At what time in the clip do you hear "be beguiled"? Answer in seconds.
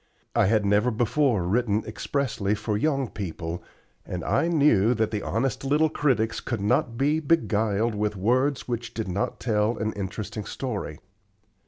6.97-7.93